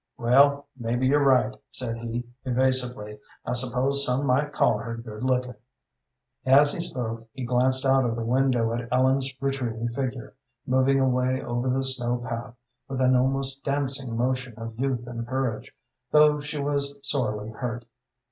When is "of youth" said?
14.57-15.05